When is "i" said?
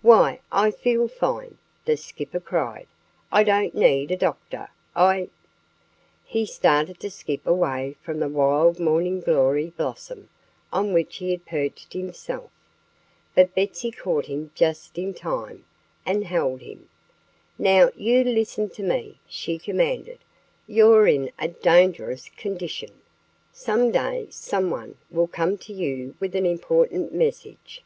0.52-0.70, 3.32-3.42, 4.94-5.28